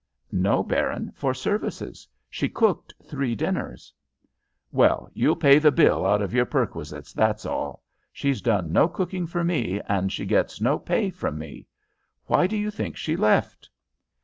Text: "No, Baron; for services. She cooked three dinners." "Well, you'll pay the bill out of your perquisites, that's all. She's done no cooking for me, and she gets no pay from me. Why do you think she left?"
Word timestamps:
"No, 0.31 0.63
Baron; 0.63 1.11
for 1.13 1.31
services. 1.35 2.07
She 2.27 2.49
cooked 2.49 2.91
three 3.03 3.35
dinners." 3.35 3.93
"Well, 4.71 5.11
you'll 5.13 5.35
pay 5.35 5.59
the 5.59 5.71
bill 5.71 6.07
out 6.07 6.23
of 6.23 6.33
your 6.33 6.47
perquisites, 6.47 7.13
that's 7.13 7.45
all. 7.45 7.83
She's 8.11 8.41
done 8.41 8.71
no 8.73 8.87
cooking 8.87 9.27
for 9.27 9.43
me, 9.43 9.79
and 9.87 10.11
she 10.11 10.25
gets 10.25 10.59
no 10.59 10.79
pay 10.79 11.11
from 11.11 11.37
me. 11.37 11.67
Why 12.25 12.47
do 12.47 12.57
you 12.57 12.71
think 12.71 12.97
she 12.97 13.15
left?" 13.15 13.69